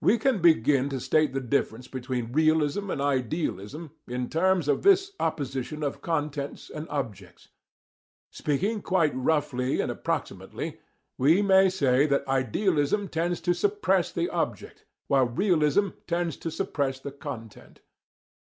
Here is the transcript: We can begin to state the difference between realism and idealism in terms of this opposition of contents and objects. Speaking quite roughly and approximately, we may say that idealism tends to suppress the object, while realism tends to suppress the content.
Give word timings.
We 0.00 0.18
can 0.18 0.40
begin 0.42 0.88
to 0.88 0.98
state 0.98 1.32
the 1.32 1.40
difference 1.40 1.86
between 1.86 2.32
realism 2.32 2.90
and 2.90 3.00
idealism 3.00 3.92
in 4.08 4.28
terms 4.28 4.66
of 4.66 4.82
this 4.82 5.12
opposition 5.20 5.84
of 5.84 6.02
contents 6.02 6.70
and 6.70 6.88
objects. 6.88 7.50
Speaking 8.32 8.82
quite 8.82 9.14
roughly 9.14 9.80
and 9.80 9.88
approximately, 9.88 10.80
we 11.18 11.40
may 11.40 11.68
say 11.68 12.04
that 12.06 12.26
idealism 12.26 13.06
tends 13.06 13.40
to 13.42 13.54
suppress 13.54 14.10
the 14.10 14.28
object, 14.30 14.86
while 15.06 15.26
realism 15.28 15.90
tends 16.08 16.36
to 16.38 16.50
suppress 16.50 16.98
the 16.98 17.12
content. 17.12 17.80